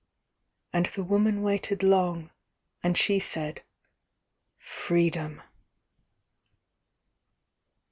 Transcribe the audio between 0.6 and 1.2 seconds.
And the